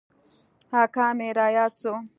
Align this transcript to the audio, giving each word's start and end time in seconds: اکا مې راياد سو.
اکا 0.81 1.07
مې 1.17 1.29
راياد 1.37 1.73
سو. 1.81 1.93